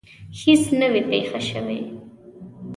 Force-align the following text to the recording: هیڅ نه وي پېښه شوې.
هیڅ 0.39 0.63
نه 0.79 0.87
وي 0.91 1.01
پېښه 1.09 1.39
شوې. 1.49 1.79